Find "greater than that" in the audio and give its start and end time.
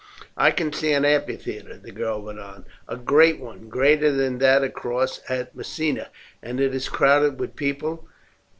3.69-4.63